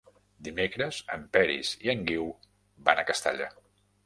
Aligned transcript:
Dimecres 0.45 1.01
en 1.17 1.27
Peris 1.37 1.75
i 1.89 1.93
en 1.95 2.01
Guiu 2.09 2.27
van 2.89 3.05
a 3.05 3.05
Castalla. 3.13 3.53